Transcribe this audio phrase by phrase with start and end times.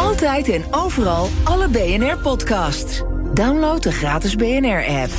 [0.00, 3.02] Altijd en overal alle BNR-podcasts.
[3.34, 5.10] Download de gratis BNR-app.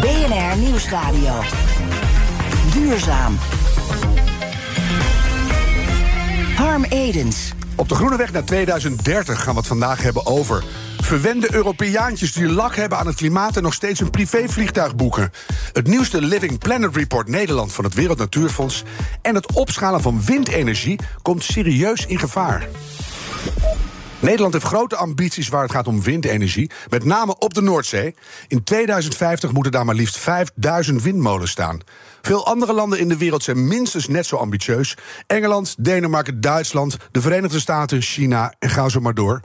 [0.00, 1.32] BNR Nieuwsradio.
[2.72, 3.38] Duurzaam.
[6.56, 7.52] Harm Edens.
[7.76, 10.64] Op de groene weg naar 2030 gaan we het vandaag hebben over.
[11.06, 15.30] Verwende Europeaantjes die lak hebben aan het klimaat en nog steeds een privévliegtuig boeken.
[15.72, 18.84] Het nieuwste Living Planet Report Nederland van het Wereld Natuurfonds.
[19.22, 22.68] En het opschalen van windenergie komt serieus in gevaar.
[24.18, 28.14] Nederland heeft grote ambities waar het gaat om windenergie, met name op de Noordzee.
[28.48, 31.80] In 2050 moeten daar maar liefst 5000 windmolens staan.
[32.22, 34.96] Veel andere landen in de wereld zijn minstens net zo ambitieus.
[35.26, 39.40] Engeland, Denemarken, Duitsland, de Verenigde Staten, China en ga zo maar door.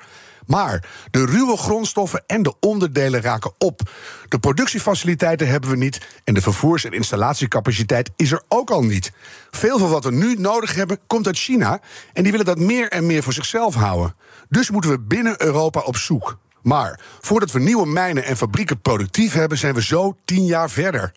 [0.45, 3.81] Maar de ruwe grondstoffen en de onderdelen raken op.
[4.28, 9.12] De productiefaciliteiten hebben we niet en de vervoers- en installatiecapaciteit is er ook al niet.
[9.52, 11.80] Veel van wat we nu nodig hebben komt uit China
[12.14, 14.16] en die willen dat meer en meer voor zichzelf houden.
[14.50, 16.38] Dus moeten we binnen Europa op zoek.
[16.62, 21.12] Maar voordat we nieuwe mijnen en fabrieken productief hebben, zijn we zo tien jaar verder.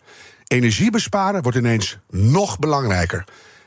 [0.47, 3.23] Energie besparen wordt ineens nog belangrijker.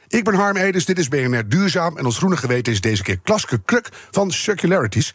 [0.08, 1.96] Ik ben Harm Edens, dit is BNR Duurzaam.
[1.96, 5.14] En ons groene geweten is deze keer Klaske Kruk van Circularities.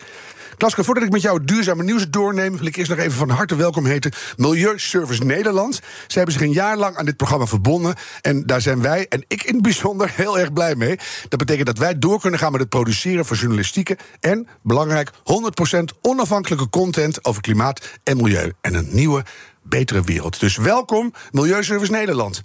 [0.58, 2.58] Klaske, voordat ik met jou het duurzame nieuws doorneem...
[2.58, 5.76] wil ik eerst nog even van harte welkom heten Milieuservice Nederland.
[6.08, 7.96] Ze hebben zich een jaar lang aan dit programma verbonden.
[8.22, 11.00] En daar zijn wij, en ik in het bijzonder, heel erg blij mee.
[11.30, 13.98] Dat betekent dat wij door kunnen gaan met het produceren van journalistieke...
[14.20, 15.18] en, belangrijk, 100%
[16.02, 18.54] onafhankelijke content over klimaat en milieu.
[18.62, 19.24] En een nieuwe,
[19.64, 20.40] betere wereld.
[20.40, 22.44] Dus welkom, Milieuservice Nederland.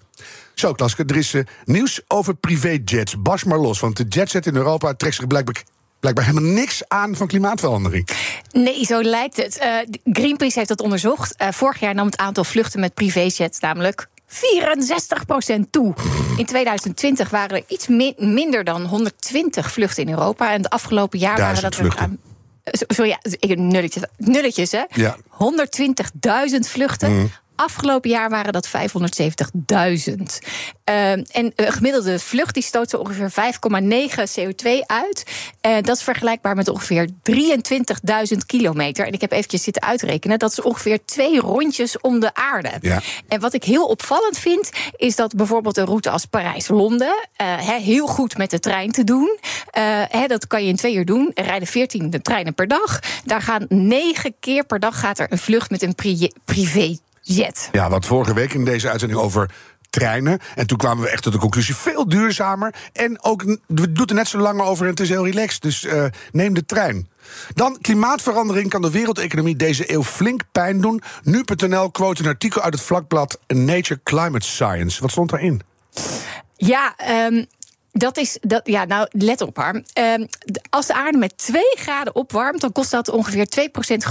[0.58, 3.22] Zo, Klaske, er is uh, nieuws over privéjets.
[3.22, 5.62] Bas maar los, want de jetset in Europa trekt zich blijkbaar
[6.00, 8.08] blijkbaar helemaal niks aan van klimaatverandering.
[8.52, 9.60] Nee, zo lijkt het.
[9.62, 11.42] Uh, Greenpeace heeft dat onderzocht.
[11.42, 15.94] Uh, vorig jaar nam het aantal vluchten met privéjets namelijk 64% toe.
[16.36, 20.52] In 2020 waren er iets mi minder dan 120 vluchten in Europa.
[20.52, 22.20] En de afgelopen jaar waren dat vluchten.
[22.64, 22.84] er.
[22.88, 24.84] Sorry, ja, nulletjes, nulletjes hè?
[24.88, 25.16] Ja.
[26.50, 27.12] 120.000 vluchten.
[27.12, 27.30] Mm.
[27.60, 28.72] Afgelopen jaar waren dat 570.000.
[30.88, 33.36] Uh, en een gemiddelde vlucht die stoot zo ongeveer 5,9
[34.38, 35.24] CO2 uit.
[35.66, 39.06] Uh, dat is vergelijkbaar met ongeveer 23.000 kilometer.
[39.06, 40.38] En ik heb eventjes zitten uitrekenen.
[40.38, 42.70] Dat is ongeveer twee rondjes om de aarde.
[42.80, 43.00] Ja.
[43.28, 48.06] En wat ik heel opvallend vind, is dat bijvoorbeeld een route als Parijs-Londen uh, heel
[48.06, 49.38] goed met de trein te doen.
[50.08, 51.30] He, dat kan je in twee uur doen.
[51.34, 53.00] Er rijden 14 treinen per dag.
[53.24, 56.96] Daar gaan negen keer per dag gaat er een vlucht met een pri privé
[57.34, 57.68] jet.
[57.72, 59.50] Ja, wat vorige week in deze uitzending over
[59.90, 60.38] treinen.
[60.54, 62.74] En toen kwamen we echt tot de conclusie: veel duurzamer.
[62.92, 65.62] En ook, we doen er net zo lang over en het is heel relaxed.
[65.62, 67.08] Dus uh, neem de trein.
[67.54, 71.02] Dan klimaatverandering kan de wereldeconomie deze eeuw flink pijn doen.
[71.22, 75.00] Nu.nl quote een artikel uit het vlakblad Nature Climate Science.
[75.00, 75.62] Wat stond daarin?
[76.56, 76.94] Ja,
[77.26, 77.46] um,
[77.98, 79.84] dat is, dat, ja, nou, let op, Harm.
[79.98, 80.26] Uh,
[80.70, 83.46] als de aarde met 2 graden opwarmt, dan kost dat ongeveer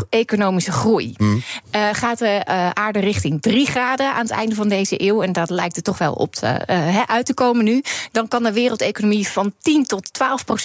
[0.04, 1.14] 2% economische groei.
[1.18, 1.44] Mm.
[1.76, 5.32] Uh, gaat de uh, aarde richting 3 graden aan het einde van deze eeuw, en
[5.32, 8.54] dat lijkt er toch wel op te, uh, uit te komen nu, dan kan de
[8.54, 10.10] wereldeconomie van 10 tot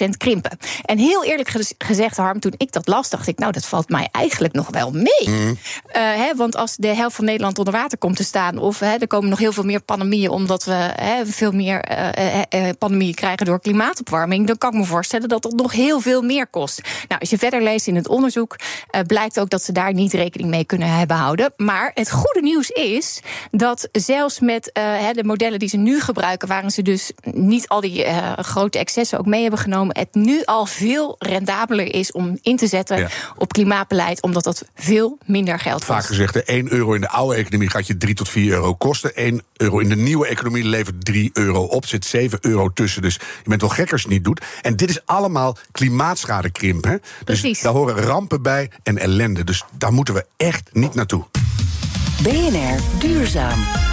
[0.05, 0.59] 12% krimpen.
[0.85, 4.09] En heel eerlijk gezegd, Harm, toen ik dat las, dacht ik, nou, dat valt mij
[4.13, 5.29] eigenlijk nog wel mee.
[5.29, 5.57] Mm.
[6.37, 9.39] Want als de helft van Nederland onder water komt te staan, of er komen nog
[9.39, 10.91] heel veel meer pandemieën, omdat we
[11.25, 11.85] veel meer
[12.79, 16.47] pandemieën krijgen door klimaatopwarming, dan kan ik me voorstellen dat dat nog heel veel meer
[16.47, 16.81] kost.
[17.09, 20.13] Nou, als je verder leest in het onderzoek, uh, blijkt ook dat ze daar niet
[20.13, 21.53] rekening mee kunnen hebben houden.
[21.57, 26.49] Maar het goede nieuws is dat zelfs met uh, de modellen die ze nu gebruiken,
[26.49, 30.43] waarin ze dus niet al die uh, grote excessen ook mee hebben genomen, het nu
[30.45, 33.09] al veel rendabeler is om in te zetten ja.
[33.37, 35.99] op klimaatbeleid, omdat dat veel minder geld kost.
[35.99, 38.75] Vaak gezegd, de 1 euro in de oude economie gaat je 3 tot 4 euro
[38.75, 39.15] kosten.
[39.15, 43.02] 1 euro in de nieuwe economie levert 3 euro op, zit 7 euro tussen.
[43.03, 44.45] Dus je bent wel gek als je het niet doet.
[44.63, 46.85] En dit is allemaal klimaatschadekrimp.
[46.85, 46.97] Hè?
[47.01, 47.61] Dus Precies.
[47.61, 49.45] daar horen rampen bij en ellende.
[49.45, 51.25] Dus daar moeten we echt niet naartoe.
[52.23, 53.92] BNR Duurzaam.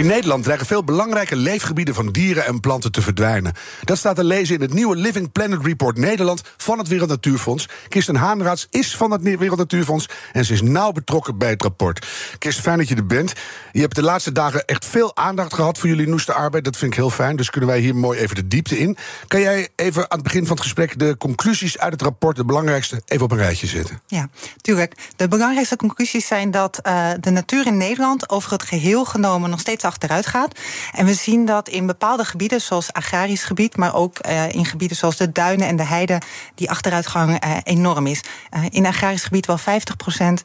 [0.00, 3.52] In Nederland dreigen veel belangrijke leefgebieden van dieren en planten te verdwijnen.
[3.84, 7.68] Dat staat te lezen in het nieuwe Living Planet Report Nederland van het Wereld Natuurfonds.
[7.88, 12.06] Kirsten Haanraads is van het Wereld Natuurfonds en ze is nauw betrokken bij het rapport.
[12.38, 13.32] Kirsten, fijn dat je er bent.
[13.72, 16.64] Je hebt de laatste dagen echt veel aandacht gehad voor jullie noeste arbeid.
[16.64, 18.96] Dat vind ik heel fijn, dus kunnen wij hier mooi even de diepte in.
[19.26, 22.44] Kan jij even aan het begin van het gesprek de conclusies uit het rapport, de
[22.44, 24.00] belangrijkste, even op een rijtje zetten?
[24.06, 24.28] Ja,
[24.60, 24.94] tuurlijk.
[25.16, 29.60] De belangrijkste conclusies zijn dat uh, de natuur in Nederland over het geheel genomen nog
[29.60, 30.58] steeds achteruit gaat.
[30.92, 34.96] En we zien dat in bepaalde gebieden, zoals agrarisch gebied, maar ook uh, in gebieden
[34.96, 36.20] zoals de duinen en de heide,
[36.54, 38.22] die achteruitgang uh, enorm is.
[38.70, 40.42] in agrarisch gebied wel 50 procent,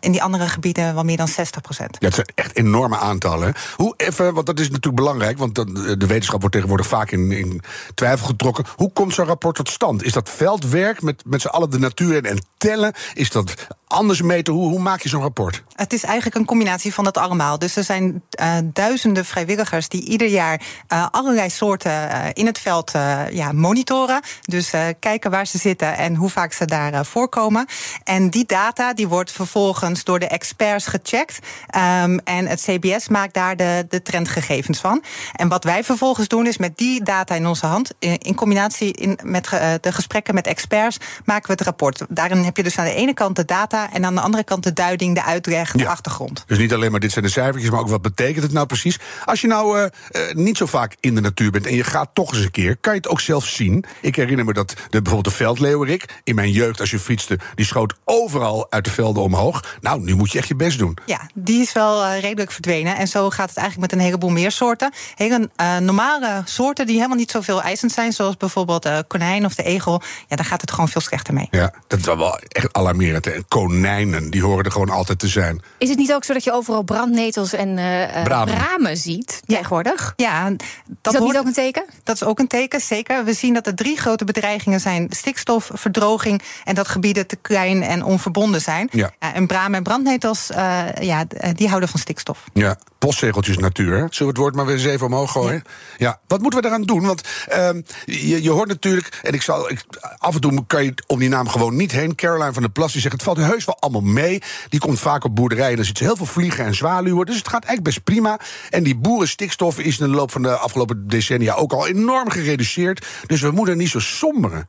[0.00, 1.96] in die andere gebieden wel meer dan 60 procent.
[1.98, 3.54] Ja, het zijn echt enorme aantallen.
[3.76, 7.62] Hoe even, want dat is natuurlijk belangrijk, want de wetenschap wordt tegenwoordig vaak in, in
[7.94, 8.64] twijfel getrokken.
[8.76, 10.02] Hoe komt zo'n rapport tot stand?
[10.02, 12.92] Is dat veldwerk met, met z'n allen de natuur en, en tellen?
[13.14, 13.54] Is dat
[13.88, 14.52] anders meten?
[14.52, 15.62] Hoe, hoe maak je zo'n rapport?
[15.74, 17.58] Het is eigenlijk een combinatie van dat allemaal.
[17.58, 20.60] Dus er zijn uh, duizenden vrijwilligers die ieder jaar
[20.92, 22.92] uh, allerlei soorten uh, in het veld
[23.30, 24.20] ja, monitoren.
[24.40, 27.66] Dus kijken waar ze zitten en hoe vaak ze daar voorkomen.
[28.04, 31.38] En die data die wordt vervolgens door de experts gecheckt.
[31.76, 35.02] Um, en het CBS maakt daar de, de trendgegevens van.
[35.32, 39.18] En wat wij vervolgens doen is met die data in onze hand, in combinatie in,
[39.22, 39.44] met
[39.80, 42.02] de gesprekken met experts, maken we het rapport.
[42.08, 44.62] Daarin heb je dus aan de ene kant de data en aan de andere kant
[44.62, 45.90] de duiding, de uitleg, de ja.
[45.90, 46.44] achtergrond.
[46.46, 48.98] Dus niet alleen maar dit zijn de cijfertjes, maar ook wat betekent het nou precies?
[49.24, 52.10] Als je nou uh, uh, niet zo vaak in de natuur bent en je gaat
[52.12, 53.84] toch eens een keer, kan je het ook zelf zien.
[54.00, 57.66] Ik herinner me dat de, bijvoorbeeld de veldleeuwerik, in mijn jeugd als je fietste, die
[57.66, 59.76] schoot overal uit de velden omhoog.
[59.80, 60.96] Nou, nu moet je echt je best doen.
[61.06, 62.96] Ja, die is wel uh, redelijk verdwenen.
[62.96, 64.92] En zo gaat het eigenlijk met een heleboel meer soorten.
[65.14, 65.50] Hele
[65.80, 70.02] normale soorten die helemaal niet zoveel eisend zijn, zoals bijvoorbeeld de konijn of de egel.
[70.28, 71.48] Ja, daar gaat het gewoon veel slechter mee.
[71.50, 73.26] Ja, dat is wel echt alarmerend.
[73.26, 75.62] En konijnen, die horen er gewoon altijd te zijn.
[75.78, 78.54] Is het niet ook zo dat je overal brandnetels en uh, bramen.
[78.54, 78.96] bramen.
[78.96, 80.12] ziet tegenwoordig?
[80.16, 81.84] Ja, dat, is dat hoort, niet ook een teken?
[82.04, 83.24] Dat is ook een teken, zeker.
[83.24, 87.82] We zien dat er drie grote bedreigingen zijn: stikstof, verdroging en dat gebieden te klein
[87.82, 88.88] en onverbonden zijn.
[88.92, 89.10] Ja.
[89.20, 92.44] Uh, en bramen en brandnetels, uh, ja, die houden van stikstof.
[92.52, 93.96] Ja, postzegeltjes natuur.
[93.96, 95.62] Zullen we het woord maar weer eens even omhoog gooien?
[95.96, 96.20] Ja, ja.
[96.26, 97.06] wat moeten we eraan doen?
[97.06, 97.22] Want
[97.52, 97.70] uh,
[98.04, 99.84] je, je hoort natuurlijk, en ik zal ik,
[100.18, 102.14] af en toe kan je om die naam gewoon niet heen.
[102.14, 104.42] Caroline van der Plas die zegt: het valt heus wel allemaal mee.
[104.68, 107.26] Die komt vaak op boerderijen, er zitten heel veel vliegen en zwaluwen.
[107.26, 108.40] Dus het gaat eigenlijk best prima.
[108.70, 113.06] En die boerenstikstof is in de loop van de afgelopen decennia ook al enorm gereduceerd.
[113.26, 114.68] Dus we moeten niet zo somberen.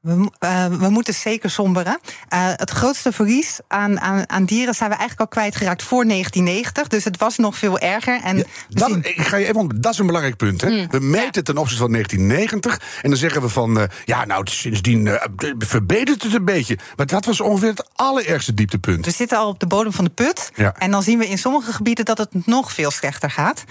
[0.00, 1.98] We, uh, we, moeten zeker somberen.
[2.32, 6.88] Uh, het grootste verlies aan, aan, aan, dieren zijn we eigenlijk al kwijtgeraakt voor 1990.
[6.88, 8.20] Dus het was nog veel erger.
[8.22, 9.04] En ja, dat, zien...
[9.04, 10.60] Ik ga je even dat is een belangrijk punt.
[10.60, 10.70] Hè?
[10.70, 13.00] Mm, we meten ten opzichte van 1990.
[13.02, 15.18] En dan zeggen we van, uh, ja, nou, sindsdien
[15.58, 16.78] verbetert het een beetje.
[16.96, 19.04] Maar dat was ongeveer het allerergste dieptepunt.
[19.04, 20.50] We zitten al op de bodem van de put.
[20.54, 20.74] Ja.
[20.78, 23.64] En dan zien we in sommige gebieden dat het nog veel slechter gaat.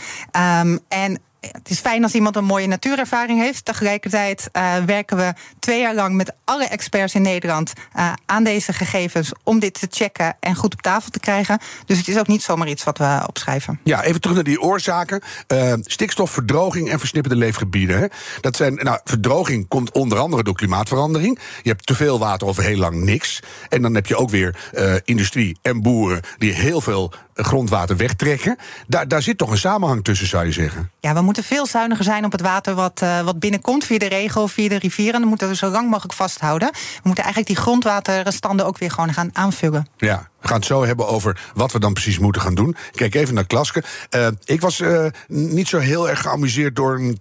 [0.61, 1.19] Um, en
[1.51, 3.65] het is fijn als iemand een mooie natuurervaring heeft.
[3.65, 8.73] Tegelijkertijd uh, werken we twee jaar lang met alle experts in Nederland uh, aan deze
[8.73, 11.59] gegevens om dit te checken en goed op tafel te krijgen.
[11.85, 13.79] Dus het is ook niet zomaar iets wat we opschrijven.
[13.83, 15.21] Ja, even terug naar die oorzaken.
[15.53, 18.09] Uh, stikstof, verdroging en versnipperde leefgebieden.
[18.41, 21.39] Dat zijn, nou, verdroging komt onder andere door klimaatverandering.
[21.61, 23.39] Je hebt te veel water of heel lang niks.
[23.69, 24.71] En dan heb je ook weer
[25.03, 28.57] industrie en boeren die heel veel grondwater wegtrekken.
[28.87, 30.91] Daar, daar zit toch een samenhang tussen, zou je zeggen?
[30.99, 34.07] Ja, we moeten veel zuiniger zijn op het water wat, uh, wat binnenkomt via de
[34.07, 35.19] regen of via de rivieren.
[35.19, 36.69] Dan moeten we zo lang mogelijk vasthouden.
[36.73, 39.87] We moeten eigenlijk die grondwaterstanden ook weer gewoon gaan aanvullen.
[39.97, 42.75] Ja, we gaan het zo hebben over wat we dan precies moeten gaan doen.
[42.91, 43.83] Kijk even naar Klaske.
[44.09, 47.19] Uh, ik was uh, niet zo heel erg geamuseerd door een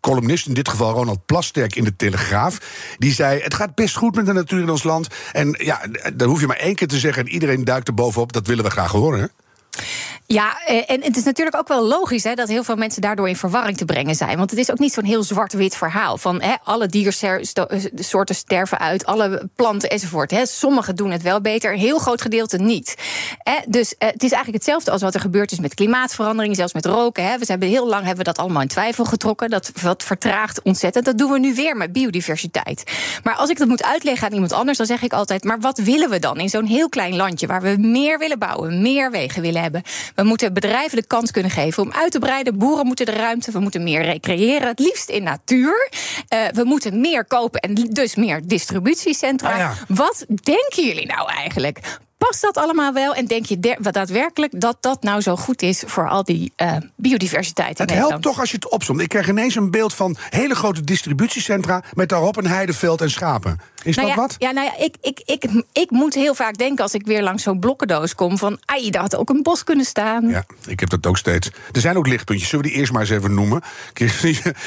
[0.00, 2.58] columnist, in dit geval Ronald Plasterk in de Telegraaf.
[2.98, 5.08] Die zei: Het gaat best goed met de natuur in ons land.
[5.32, 5.80] En ja,
[6.14, 8.32] dan hoef je maar één keer te zeggen en iedereen duikt er bovenop.
[8.32, 9.30] Dat willen we graag horen.
[10.26, 13.36] Ja, en het is natuurlijk ook wel logisch hè, dat heel veel mensen daardoor in
[13.36, 14.36] verwarring te brengen zijn.
[14.38, 19.06] Want het is ook niet zo'n heel zwart-wit verhaal van hè, alle diersoorten sterven uit,
[19.06, 20.30] alle planten enzovoort.
[20.30, 20.46] Hè.
[20.46, 22.94] Sommigen doen het wel beter, een heel groot gedeelte niet.
[23.38, 26.86] Hè, dus het is eigenlijk hetzelfde als wat er gebeurd is met klimaatverandering, zelfs met
[26.86, 27.24] roken.
[27.24, 27.38] Hè.
[27.38, 29.50] We hebben heel lang hebben we dat allemaal in twijfel getrokken.
[29.50, 31.04] Dat, dat vertraagt ontzettend.
[31.04, 32.82] Dat doen we nu weer met biodiversiteit.
[33.22, 35.78] Maar als ik dat moet uitleggen aan iemand anders, dan zeg ik altijd: maar wat
[35.78, 39.42] willen we dan in zo'n heel klein landje waar we meer willen bouwen, meer wegen
[39.42, 39.67] willen hebben?
[40.14, 42.58] We moeten bedrijven de kans kunnen geven om uit te breiden.
[42.58, 43.50] Boeren moeten de ruimte.
[43.50, 44.68] We moeten meer recreëren.
[44.68, 45.90] Het liefst in natuur.
[46.34, 49.52] Uh, we moeten meer kopen en dus meer distributiecentra.
[49.52, 49.74] Ah, ja.
[49.88, 51.80] Wat denken jullie nou eigenlijk?
[52.18, 53.14] Past dat allemaal wel?
[53.14, 57.78] En denk je daadwerkelijk dat dat nou zo goed is voor al die uh, biodiversiteit?
[57.78, 59.00] In het helpt toch als je het opzomt.
[59.00, 63.60] Ik krijg ineens een beeld van hele grote distributiecentra met daarop een heideveld en schapen.
[63.82, 64.34] Is nou dat ja, wat?
[64.38, 67.42] Ja, nou ja, ik, ik, ik, ik moet heel vaak denken als ik weer langs
[67.42, 68.38] zo'n blokkendoos kom...
[68.38, 70.28] van, ai, daar had ook een bos kunnen staan.
[70.28, 71.50] Ja, ik heb dat ook steeds.
[71.72, 72.48] Er zijn ook lichtpuntjes.
[72.48, 73.62] Zullen we die eerst maar eens even noemen?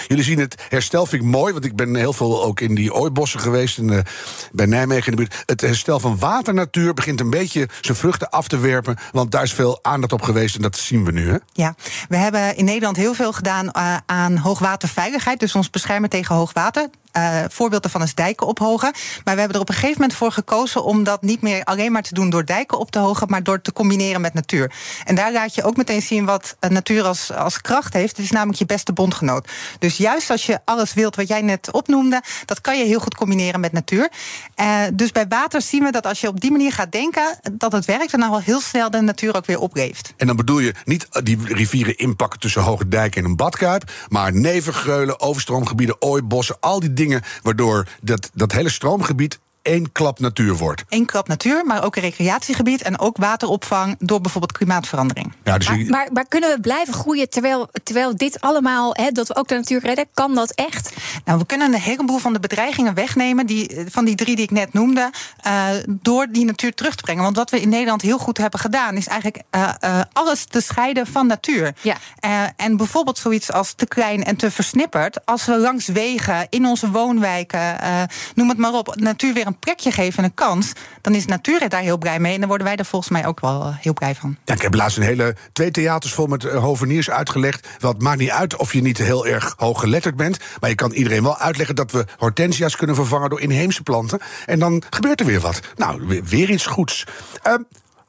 [0.08, 1.54] Jullie zien het herstel, vind ik mooi...
[1.54, 3.78] want ik ben heel veel ook in die ooibossen geweest...
[3.78, 4.04] In, de-
[4.52, 5.44] bij Nijmegen in de buurt.
[5.46, 8.98] Het herstel van waternatuur begint een beetje zijn vruchten af te werpen...
[9.12, 11.38] want daar is veel aandacht op geweest en dat zien we nu, hè?
[11.54, 11.76] Ja,
[12.10, 15.40] we hebben in Nederland heel veel gedaan eh, aan hoogwaterveiligheid.
[15.40, 16.90] Dus ons beschermen tegen hoogwater.
[17.12, 18.92] Eh voorbeeld daarvan is dijken ophogen.
[19.24, 21.92] Maar we hebben er op een gegeven moment voor gekozen om dat niet meer alleen
[21.92, 24.72] maar te doen door dijken op te hogen, maar door te combineren met natuur.
[25.06, 28.18] En daar laat je ook meteen zien wat eh, natuur als, als kracht heeft.
[28.18, 29.52] Het is namelijk je beste bondgenoot.
[29.80, 33.16] Dus juist als je alles wilt wat jij net opnoemde, dat kan je heel goed
[33.16, 34.12] combineren met natuur.
[34.56, 37.72] Eh, dus bij water zien we dat als je op die manier gaat denken, dat
[37.72, 40.14] het werkt en dan al heel snel de natuur ook weer opleeft.
[40.18, 43.92] En dan bedoel je niet die rivieren inpakken tussen Hoge Dijk en een badkuip...
[44.08, 46.58] maar nevengreulen, overstroomgebieden, ooibossen...
[46.60, 47.01] al die dingen
[47.42, 50.84] waardoor dat, dat hele stroomgebied één klap natuur wordt.
[50.90, 55.34] Eén krap natuur, maar ook een recreatiegebied en ook wateropvang door bijvoorbeeld klimaatverandering.
[55.44, 59.10] Ja, dus Maar, je- maar, maar kunnen we blijven groeien terwijl, terwijl dit allemaal, hè,
[59.12, 60.06] dat we ook de natuur redden?
[60.14, 60.94] Kan dat echt?
[61.26, 64.52] Nou, we kunnen een heleboel van de bedreigingen wegnemen, die, van die drie die ik
[64.52, 67.24] net noemde, eh, door die natuur terug te brengen.
[67.24, 70.62] Want wat we in Nederland heel goed hebben gedaan, is eigenlijk eh, eh, alles te
[70.62, 71.74] scheiden van natuur.
[71.82, 71.96] Ja.
[72.20, 76.66] Eh, en bijvoorbeeld zoiets als te klein en te versnipperd, als we langs wegen, in
[76.66, 78.02] onze woonwijken, eh,
[78.36, 81.62] noem het maar op, natuur weer een plekje geven en een kans, dan is natuur
[81.62, 82.34] er daar heel blij mee.
[82.34, 84.38] En dan worden wij er volgens mij ook wel eh, heel blij van.
[84.46, 87.68] Ja, ik heb laatst een hele twee theaters vol met eh, hoveniers uitgelegd.
[87.78, 90.38] Het maakt niet uit of je niet heel erg hooggeletterd bent.
[90.60, 94.20] Maar je kan iedereen wel uitleggen dat we hortensia's kunnen vervangen door inheemse planten.
[94.46, 95.60] En dan gebeurt er weer wat.
[95.76, 97.06] Nou, weer, iets goeds.
[97.42, 97.62] Ehm,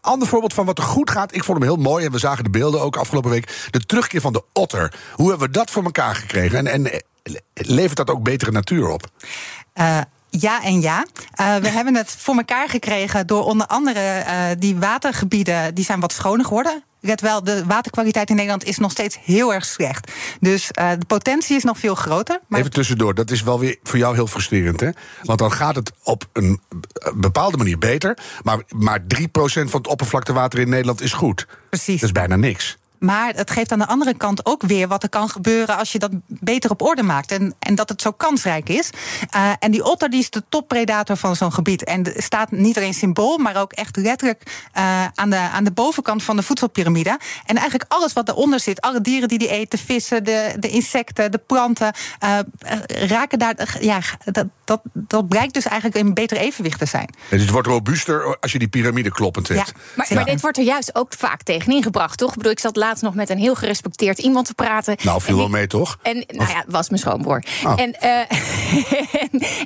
[0.03, 1.35] Ander voorbeeld van wat er goed gaat.
[1.35, 3.69] Ik vond hem heel mooi en we zagen de beelden ook afgelopen week.
[3.71, 4.95] De terugkeer van de otter.
[5.15, 6.59] Hoe hebben we dat voor elkaar gekregen?
[6.59, 7.01] En, en eh,
[7.55, 9.11] levert dat ook betere natuur op?
[10.41, 11.07] Ja en ja.
[11.35, 16.01] Eh, we hebben het voor elkaar gekregen door onder andere eh, die watergebieden, die zijn
[16.01, 16.83] wat schoner geworden.
[17.01, 20.13] Let wel, de waterkwaliteit in Nederland is nog steeds heel erg slecht.
[20.41, 22.41] Dus eh, de potentie is nog veel groter.
[22.49, 24.91] Maar Even tussendoor, dat is wel weer voor jou heel frustrerend, hè?
[25.23, 26.61] Want dan gaat het op een
[27.15, 28.19] bepaalde manier beter.
[28.43, 31.47] Maar, maar 3% van het oppervlaktewater in Nederland is goed.
[31.69, 32.01] Precies.
[32.01, 32.77] Dat is bijna niks.
[33.03, 35.99] Maar het geeft aan de andere kant ook weer wat er kan gebeuren als je
[35.99, 37.31] dat beter op orde maakt.
[37.33, 38.91] En, en dat het zo kansrijk is.
[39.31, 41.85] Eh, en die otter die is de toppredator van zo'n gebied.
[41.85, 44.43] En de- staat niet alleen symbool, maar ook echt letterlijk
[44.73, 47.19] eh, aan, de, aan de bovenkant van de voedselpiramide.
[47.47, 51.31] En eigenlijk alles wat eronder zit, alle dieren die die eten, vissen, de, de insecten,
[51.33, 52.39] de planten, eh,
[52.87, 53.77] raken daar.
[53.81, 57.15] Ja, dat, dat, dat blijkt dus eigenlijk in beter evenwicht te zijn.
[57.31, 59.67] Dus het wordt robuuster als je die piramide kloppend hebt.
[59.67, 59.73] Ja.
[59.97, 60.15] Maar, Ja.
[60.15, 62.31] maar dit wordt er juist ook vaak tegenin gebracht, toch?
[62.31, 64.97] Ik bedoel, ik zat laatst nog met een heel gerespecteerd iemand te praten.
[65.03, 65.99] Nou, viel En wel mee, toch?
[66.03, 67.45] En nou ja, was mijn schoonbroer.
[67.65, 67.81] Oh.
[67.81, 68.21] En, eh,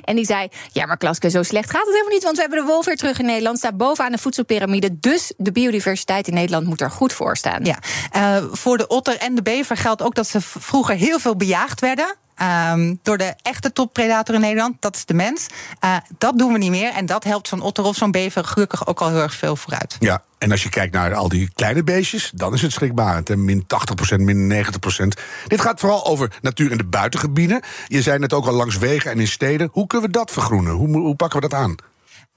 [0.09, 2.23] en die zei: Ja, maar Klaske, zo slecht gaat het helemaal niet.
[2.23, 3.57] Want we hebben de wolf weer terug in Nederland.
[3.57, 4.99] Staat bovenaan de voedselpiramide.
[4.99, 7.63] Dus de biodiversiteit in Nederland moet er goed voor staan.
[7.63, 7.77] Ja,
[8.11, 11.81] eh, voor de otter en de bever geldt ook dat ze vroeger heel veel bejaagd
[11.81, 12.15] werden.
[12.37, 15.47] Ehm, door de echte toppredator in Nederland, dat is de mens.
[15.79, 16.91] Eh, dat doen we niet meer.
[16.91, 19.95] En dat helpt zo'n otter of zo'n bever gelukkig ook al heel erg veel vooruit.
[19.99, 23.35] Ja, en als je kijkt naar al die kleine beestjes, dan is het schrikbarend.
[23.35, 25.21] Min 80%, min 90%.
[25.47, 27.61] Dit gaat vooral over natuur in de buitengebieden.
[27.87, 29.69] Je zei net ook al langs wegen en in steden.
[29.71, 30.73] Hoe kunnen we dat vergroenen?
[30.73, 31.75] Hoe, hoe pakken we dat aan?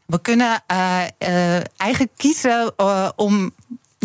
[0.07, 2.79] We kunnen eh, eh, eigenlijk kiezen
[3.17, 3.53] om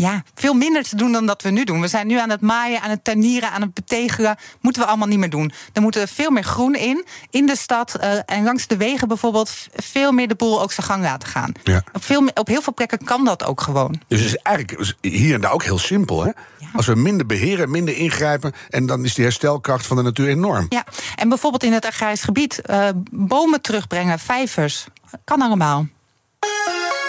[0.01, 1.81] ja, veel minder te doen dan dat we nu doen.
[1.81, 4.35] We zijn nu aan het maaien, aan het tuinieren, aan het betegelen.
[4.61, 5.51] Moeten we allemaal niet meer doen.
[5.73, 7.05] Er moet er veel meer groen in.
[7.29, 9.51] In de stad eh, en langs de wegen bijvoorbeeld...
[9.75, 11.51] veel meer de boel ook zijn gang laten gaan.
[11.63, 11.83] Ja.
[11.93, 14.01] Op, veel, op heel veel plekken kan dat ook gewoon.
[14.07, 16.23] Dus het is eigenlijk hier en daar ook heel simpel.
[16.23, 16.31] Hè?
[16.73, 18.53] Als we minder beheren, minder ingrijpen...
[18.69, 20.65] en dan is die herstelkracht van de natuur enorm.
[20.69, 20.83] Ja,
[21.15, 22.61] en bijvoorbeeld in het agrarisch gebied...
[22.61, 24.85] eh, bomen terugbrengen, vijvers.
[25.23, 25.87] Kan allemaal.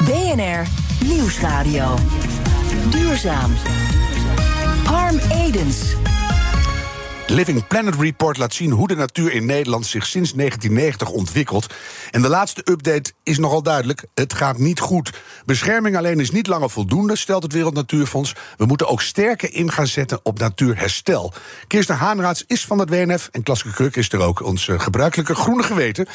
[0.05, 0.67] BNR
[1.05, 1.95] Nieuwsradio.
[3.17, 3.51] Duurzaam.
[4.85, 5.97] Harm Edens.
[7.29, 11.75] Living Planet Report laat zien hoe de natuur in Nederland zich sinds 1990 ontwikkelt.
[12.11, 15.13] En de laatste update is nogal duidelijk: het gaat niet goed.
[15.45, 18.35] Bescherming alleen is niet langer voldoende, stelt het Wereld Natuurfonds.
[18.57, 21.33] We moeten ook sterker in gaan zetten op natuurherstel.
[21.67, 25.63] Kirsten Haanraads is van het WNF en Klaske Kruk is er ook, ons gebruikelijke groene
[25.63, 26.07] geweten.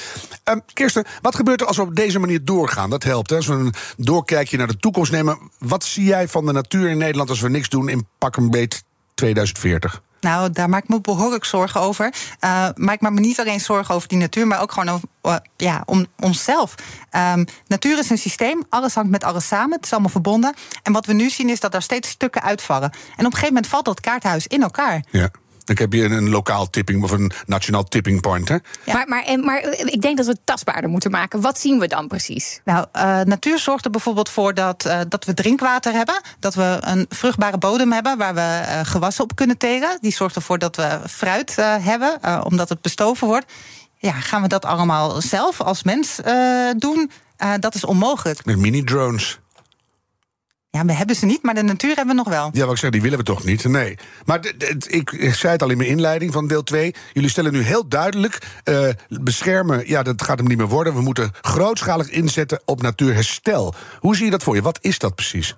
[0.43, 2.89] Ehm, Kirsten, wat gebeurt er als we op deze manier doorgaan?
[2.89, 3.35] Dat helpt, hè?
[3.35, 5.39] als we een doorkijkje naar de toekomst nemen.
[5.59, 8.49] Wat zie jij van de natuur in Nederland als we niks doen in pak een
[8.49, 10.01] beet 2040?
[10.21, 12.13] Nou, daar maak ik me behoorlijk zorgen over.
[12.39, 15.07] Eh maar ik maak me niet alleen zorgen over die natuur, maar ook gewoon over,
[15.21, 16.75] eh, ja, om onszelf.
[17.09, 20.53] Ehm, natuur is een systeem, alles hangt met alles samen, het is allemaal verbonden.
[20.83, 22.91] En wat we nu zien is dat er steeds stukken uitvallen.
[22.91, 25.03] En op een gegeven moment valt dat kaarthuis in elkaar.
[25.11, 25.29] Ja.
[25.75, 28.49] Dan heb je een, een lokaal tipping of een nationaal tipping point.
[28.49, 28.57] Hè?
[28.85, 31.41] Maar, maar, en- maar ik denk dat we het tastbaarder moeten maken.
[31.41, 32.59] Wat zien we dan precies?
[32.65, 36.21] Nou, eh, natuur zorgt er bijvoorbeeld voor dat, eh, dat we drinkwater hebben.
[36.39, 39.97] Dat we een vruchtbare bodem hebben waar we eh, gewassen op kunnen telen.
[40.01, 43.45] Die zorgt ervoor dat we fruit eh, hebben, eh, omdat het bestoven wordt.
[43.97, 47.11] Ja, gaan we dat allemaal zelf als mens eh, doen?
[47.37, 48.45] Eh, dat is onmogelijk.
[48.45, 49.39] Met mini-drones.
[50.71, 52.49] Ja, we hebben ze niet, maar de natuur hebben we nog wel.
[52.53, 53.63] Ja, wat ik zeg, die willen we toch niet?
[53.63, 53.97] Nee.
[54.25, 54.39] Maar
[54.87, 56.95] ik zei het al in mijn inleiding van deel 2.
[57.13, 60.93] Jullie stellen nu heel duidelijk: eh, beschermen, ja, dat gaat hem niet meer worden.
[60.93, 63.73] We moeten grootschalig inzetten op natuurherstel.
[63.99, 64.61] Hoe zie je dat voor je?
[64.61, 65.55] Wat is dat precies?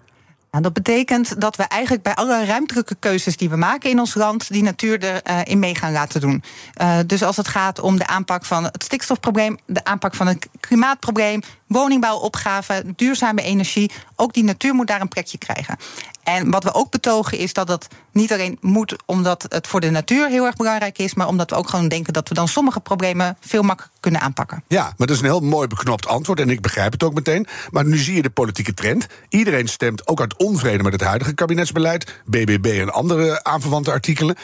[0.53, 4.13] Nou, dat betekent dat we eigenlijk bij alle ruimtelijke keuzes die we maken in ons
[4.13, 6.43] land, die natuur erin in mee gaan laten doen.
[6.73, 10.47] Eh, dus als het gaat om de aanpak van het stikstofprobleem, de aanpak van het
[10.59, 15.77] klimaatprobleem, woningbouwopgave, duurzame energie, ook die natuur moet daar een plekje krijgen.
[16.23, 19.89] En wat we ook betogen is dat het niet alleen moet omdat het voor de
[19.89, 22.79] natuur heel erg belangrijk is, maar omdat we ook gewoon denken dat we dan sommige
[22.79, 24.63] problemen veel makkelijker kunnen aanpakken.
[24.67, 27.47] Ja, maar dat is een heel mooi beknopt antwoord en ik begrijp het ook meteen.
[27.71, 29.07] Maar nu zie je de politieke trend.
[29.29, 34.35] Iedereen stemt ook uit onvrede met het huidige kabinetsbeleid, BBB en andere aanverwante artikelen.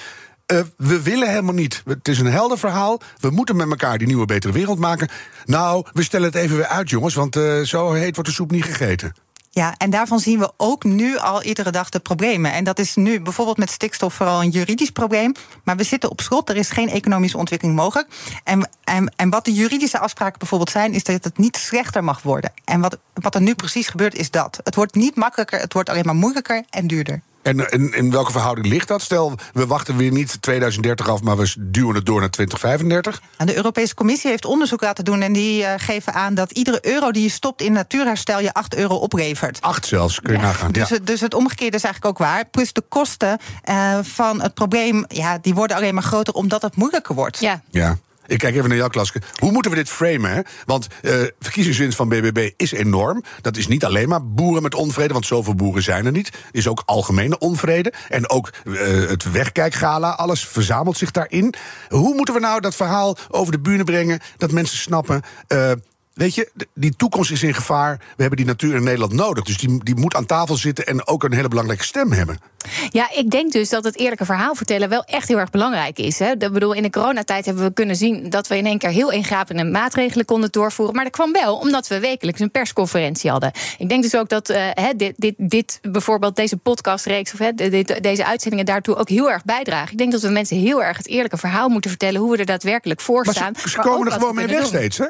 [0.45, 1.81] Eh, we willen helemaal niet.
[1.85, 3.01] Het is een helder verhaal.
[3.19, 5.09] We moeten met elkaar die nieuwe betere wereld maken.
[5.45, 8.51] Nou, we stellen het even weer uit, jongens, want eh, zo heet wordt de soep
[8.51, 9.13] niet gegeten.
[9.51, 12.53] Ja, en daarvan zien we ook nu al iedere dag de problemen.
[12.53, 15.33] En dat is nu bijvoorbeeld met stikstof vooral een juridisch probleem.
[15.63, 18.07] Maar we zitten op slot, er is geen economische ontwikkeling mogelijk.
[18.43, 22.21] En, en, en wat de juridische afspraken bijvoorbeeld zijn, is dat het niet slechter mag
[22.21, 22.51] worden.
[22.65, 24.59] En wat, wat er nu precies gebeurt, is dat.
[24.63, 27.21] Het wordt niet makkelijker, het wordt alleen maar moeilijker en duurder.
[27.49, 29.01] En in, in welke verhouding ligt dat?
[29.01, 33.21] Stel, we wachten weer niet 2030 af, maar we duwen het door naar 2035.
[33.37, 36.79] En de Europese Commissie heeft onderzoek laten doen en die eh, geven aan dat iedere
[36.81, 39.61] euro die je stopt in natuurherstel je 8 euro oplevert.
[39.61, 40.71] Acht zelfs, kun je nagaan.
[40.71, 40.95] Dus, ja.
[40.95, 42.45] het, dus het omgekeerde is eigenlijk ook waar.
[42.45, 46.75] Plus de kosten eh, van het probleem, ja, die worden alleen maar groter omdat het
[46.75, 47.39] moeilijker wordt.
[47.39, 47.61] Ja.
[47.69, 47.97] Ja.
[48.29, 49.21] Ik kijk even naar jou, Klaske.
[49.39, 50.43] Hoe moeten we dit framen?
[50.65, 53.23] Want eh verkiezingswinst van BBB is enorm.
[53.41, 56.31] Dat is niet alleen maar boeren met onvrede, want zoveel boeren zijn er niet.
[56.51, 57.93] is ook algemene onvrede.
[58.09, 58.73] En ook eh,
[59.09, 61.53] het wegkijkgala, alles verzamelt zich daarin.
[61.89, 65.21] Hoe moeten we nou dat verhaal over de bühne brengen, dat mensen snappen...
[65.47, 65.71] eh,
[66.19, 67.97] Weet je, die toekomst is in gevaar.
[67.97, 69.43] We hebben die natuur in Nederland nodig.
[69.43, 72.39] Dus die, die moet aan tafel zitten en ook een hele belangrijke stem hebben.
[72.89, 76.19] Ja, ik denk dus dat het eerlijke verhaal vertellen wel echt heel erg belangrijk is.
[76.19, 76.31] Hè.
[76.31, 79.11] Ik bedoel, in de coronatijd hebben we kunnen zien dat we in één keer heel
[79.11, 80.95] ingrijpende maatregelen konden doorvoeren.
[80.95, 83.51] Maar dat kwam wel omdat we wekelijks een persconferentie hadden.
[83.77, 87.53] Ik denk dus ook dat eh, hè, dit, dit, dit bijvoorbeeld deze podcastreeks of hè,
[87.53, 89.91] dit, deze uitzendingen daartoe ook heel erg bijdragen.
[89.91, 92.45] Ik denk dat we mensen heel erg het eerlijke verhaal moeten vertellen hoe we er
[92.45, 93.55] daadwerkelijk voor Maar staan.
[93.55, 95.05] ze, ze maar komen er gewoon mee weg steeds, hè?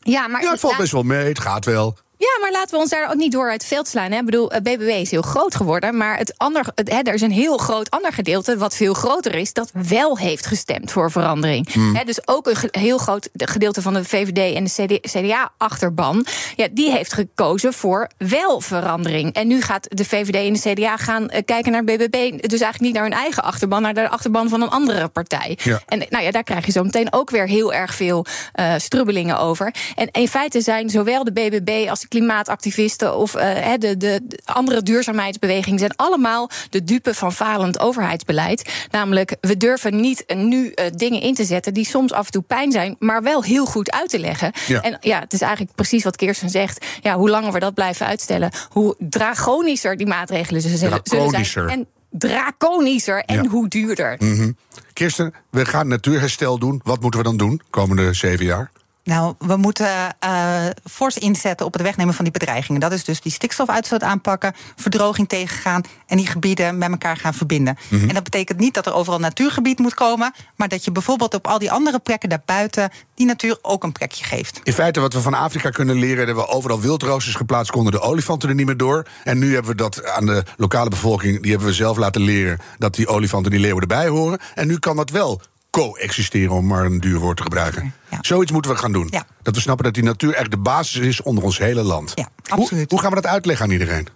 [0.00, 1.96] Ja, maar Ja, het valt best wel mee, het gaat wel.
[2.20, 4.10] Ja, maar laten we ons daar ook niet door uit het veld slaan.
[4.10, 4.18] Hè.
[4.18, 5.96] Ik bedoel, eh, BBB is heel groot geworden.
[5.96, 9.34] Maar het ander, het, hè, er is een heel groot ander gedeelte, wat veel groter
[9.34, 11.72] is, dat wel heeft gestemd voor verandering.
[11.72, 16.90] Hè, dus ook een heel groot gedeelte van de VVD en de CDA-achterban, ja, die
[16.90, 19.32] heeft gekozen voor wel verandering.
[19.32, 22.80] En nu gaat de VVD en de CDA gaan eh, kijken naar BBB, dus eigenlijk
[22.80, 25.58] niet naar hun eigen achterban, maar naar de achterban van een andere partij.
[25.62, 25.80] Ja.
[25.86, 29.38] En nou ja, daar krijg je zo meteen ook weer heel erg veel eh, strubbelingen
[29.38, 29.74] over.
[29.94, 34.38] En in feite zijn zowel de BBB als de klimaatactivisten of eh, de, de, de
[34.44, 38.72] andere duurzaamheidsbewegingen zijn allemaal de dupe van falend overheidsbeleid.
[38.90, 42.42] Namelijk, we durven niet nu eh, dingen in te zetten die soms af en toe
[42.42, 44.52] pijn zijn, maar wel heel goed uit te leggen.
[44.66, 44.80] Ja.
[44.80, 46.86] En ja, het is eigenlijk precies wat Kirsten zegt.
[47.02, 51.68] Ja, hoe langer we dat blijven uitstellen, hoe dragonischer die maatregelen zullen, zullen Draconischer.
[51.68, 51.78] zijn.
[51.78, 53.48] En draconischer en Ja.
[53.48, 54.16] hoe duurder.
[54.18, 54.52] Mhm.
[54.92, 56.80] Kirsten, we gaan natuurherstel doen.
[56.84, 58.70] Wat moeten we dan doen komende zeven jaar?
[59.10, 62.80] Nou, we moeten eh fors inzetten op het wegnemen van die bedreigingen.
[62.80, 67.76] Dat is dus die stikstofuitstoot aanpakken, verdroging tegengaan en die gebieden met elkaar gaan verbinden.
[67.88, 68.08] Mhm.
[68.08, 71.46] En dat betekent niet dat er overal natuurgebied moet komen, maar dat je bijvoorbeeld op
[71.46, 74.60] al die andere plekken daarbuiten die natuur ook een plekje geeft.
[74.62, 78.00] In feite, wat we van Afrika kunnen leren, hebben we overal wildroosters geplaatst, konden de
[78.00, 79.06] olifanten er niet meer door.
[79.24, 82.58] En nu hebben we dat aan de lokale bevolking, die hebben we zelf laten leren
[82.78, 84.38] dat die olifanten en die leeuwen erbij horen.
[84.54, 85.40] En nu kan dat wel
[85.70, 87.94] coexisteren, om maar een duur woord te gebruiken.
[88.10, 88.18] Ja.
[88.20, 89.08] Zoiets moeten we gaan doen.
[89.10, 89.26] Ja.
[89.42, 92.12] Dat we snappen dat die natuur echt de basis is onder ons hele land.
[92.14, 92.90] Ja, hoe, absoluut.
[92.90, 94.08] hoe gaan we dat uitleggen aan iedereen?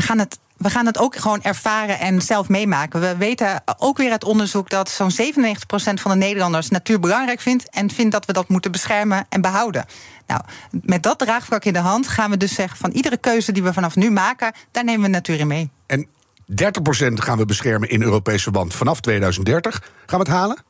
[0.00, 0.38] we gaan het.
[0.56, 3.00] We gaan het ook gewoon ervaren en zelf meemaken.
[3.00, 5.14] We weten ook weer uit onderzoek dat zo'n 97%
[5.72, 7.70] van de Nederlanders natuur belangrijk vindt.
[7.70, 9.84] En vindt dat we dat moeten beschermen en behouden.
[10.26, 13.62] Nou, met dat draagvlak in de hand gaan we dus zeggen: van iedere keuze die
[13.62, 15.70] we vanaf nu maken, daar nemen we natuur in mee.
[15.86, 16.06] En
[16.50, 16.52] 30%
[17.14, 19.92] gaan we beschermen in Europees verband vanaf 2030.
[20.06, 20.64] Gaan we het halen?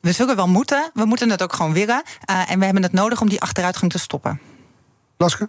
[0.00, 0.90] We zullen wel moeten.
[0.94, 2.02] We moeten het ook gewoon willen.
[2.30, 4.40] Uh, en we hebben het nodig om die achteruitgang te stoppen.
[5.16, 5.48] Laske?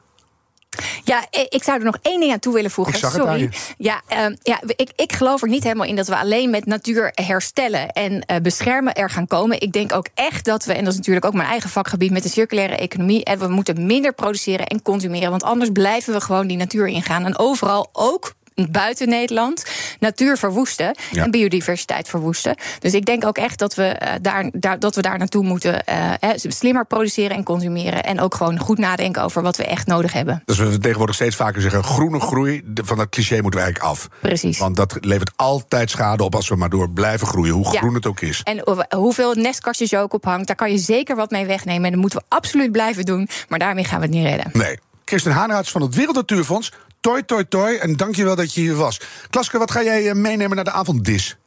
[1.03, 2.93] Ja, ik zou er nog één ding aan toe willen voegen.
[2.93, 3.41] Ik zag Sorry.
[3.41, 6.65] Het ja, uh, ja ik, ik geloof er niet helemaal in dat we alleen met
[6.65, 9.61] natuur herstellen en uh, beschermen er gaan komen.
[9.61, 12.23] Ik denk ook echt dat we, en dat is natuurlijk ook mijn eigen vakgebied met
[12.23, 15.29] de circulaire economie, en we moeten minder produceren en consumeren.
[15.29, 17.25] Want anders blijven we gewoon die natuur ingaan.
[17.25, 18.33] En overal ook
[18.71, 19.65] buiten Nederland
[19.99, 21.23] natuur verwoesten ja.
[21.23, 22.55] en biodiversiteit verwoesten.
[22.79, 25.83] Dus ik denk ook echt dat we, uh, daar, daar, dat we daar naartoe moeten
[25.89, 28.03] uh, slimmer produceren en consumeren.
[28.03, 30.41] En ook gewoon goed nadenken over wat we echt nodig hebben.
[30.45, 32.61] Dus we tegenwoordig steeds vaker zeggen: groene groei.
[32.73, 34.07] Van dat cliché moeten we eigenlijk af.
[34.21, 34.57] Precies.
[34.57, 37.95] Want dat levert altijd schade op als we maar door blijven groeien, hoe groen ja.
[37.95, 38.41] het ook is.
[38.43, 38.63] En
[38.95, 41.85] hoeveel nestkastjes je ook ophangt, daar kan je zeker wat mee wegnemen.
[41.85, 43.29] En dat moeten we absoluut blijven doen.
[43.47, 44.49] Maar daarmee gaan we het niet redden.
[44.53, 44.79] Nee.
[45.03, 46.71] Kirsten Haanraads van het Wereld Natuurfonds.
[46.99, 47.75] Toi, toi, toi.
[47.75, 49.01] En dankjewel dat je hier was.
[49.29, 51.37] Klaske, wat ga jij meenemen naar de avonddis?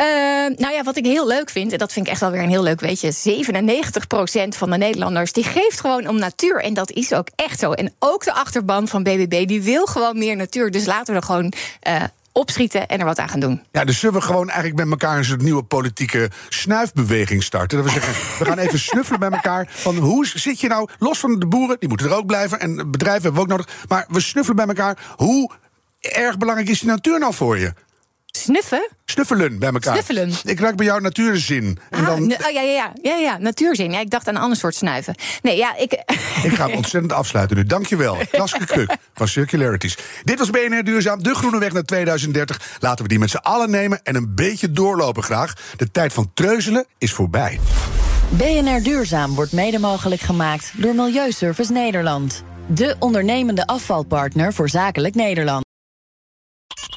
[0.00, 0.06] Uh,
[0.56, 2.48] nou ja, wat ik heel leuk vind, en dat vind ik echt wel weer een
[2.48, 3.12] heel leuk weetje.
[3.12, 6.62] 97% van de Nederlanders die geeft gewoon om natuur.
[6.62, 7.72] En dat is ook echt zo.
[7.72, 10.70] En ook de achterban van BBB, die wil gewoon meer natuur.
[10.70, 11.52] Dus laten we er gewoon
[11.88, 12.02] uh,
[12.38, 13.62] opschieten en er wat aan gaan doen.
[13.72, 17.78] Ja, dus zullen we gewoon eigenlijk met elkaar een soort nieuwe politieke snuifbeweging starten?
[17.78, 19.68] Dat we zeggen, we gaan even snuffelen bij elkaar.
[19.70, 22.60] Van hoe zit je nou, los van de boeren, die moeten er ook blijven.
[22.60, 23.68] En bedrijven hebben we ook nodig.
[23.88, 24.98] Maar we snuffelen bij elkaar.
[25.16, 25.50] Hoe
[26.00, 27.72] erg belangrijk is die natuur nou voor je?
[28.38, 28.88] Snuffen?
[29.04, 29.92] Snuffelen bij elkaar.
[29.92, 30.32] Snuffelen.
[30.44, 31.78] Ik ruik bij jou natuurzin.
[31.90, 32.22] En ah, dan...
[32.22, 33.90] oh, ja, ja, ja, ja, ja, natuurzin.
[33.90, 35.14] Ja, ik dacht aan een ander soort snuiven.
[35.42, 35.92] Nee, ja, ik...
[36.42, 37.64] Ik ga hem ontzettend afsluiten nu.
[37.64, 38.16] Dankjewel.
[38.30, 39.96] Laske Kruk van Circularities.
[40.24, 42.60] Dit was BNR Duurzaam, de groene weg naar 2030.
[42.80, 45.52] Laten we die met z'n allen nemen en een beetje doorlopen graag.
[45.76, 47.60] De tijd van treuzelen is voorbij.
[48.28, 52.42] BNR Duurzaam wordt mede mogelijk gemaakt door Milieuservice Nederland.
[52.66, 55.67] De ondernemende afvalpartner voor zakelijk Nederland.